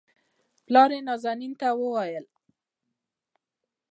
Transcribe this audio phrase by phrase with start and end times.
[0.65, 2.25] پلار يې نازنين ته وويل